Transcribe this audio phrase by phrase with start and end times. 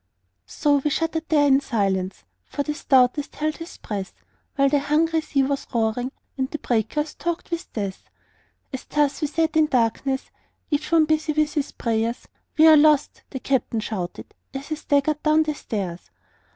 [0.47, 4.15] So we shuddered there in silence, For the stoutest held his breath,
[4.55, 8.09] While the hungry sea was roaring And the breakers talked with death.
[8.73, 10.31] As thus we sat in darkness
[10.71, 12.27] Each one busy with his prayers,
[12.57, 16.09] "We are lost!" the captain shouted, As he staggered down the stairs.